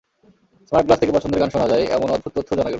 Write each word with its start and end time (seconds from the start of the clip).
Smart 0.67 0.85
glass 0.87 0.99
থেকে 1.01 1.15
পছন্দের 1.15 1.39
গান 1.41 1.49
শোনা 1.53 1.67
যায়—এমন 1.71 2.09
অদ্ভুত 2.11 2.31
তথ্যও 2.35 2.57
জানা 2.57 2.63
গেল। 2.63 2.69